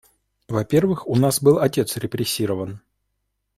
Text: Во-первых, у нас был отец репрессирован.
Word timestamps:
Во-первых, 0.47 1.05
у 1.07 1.15
нас 1.15 1.39
был 1.43 1.59
отец 1.59 1.95
репрессирован. 1.97 2.81